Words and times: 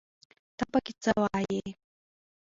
ته 0.57 0.63
پکې 0.71 0.93
څه 1.03 1.11
وايې 1.21 1.61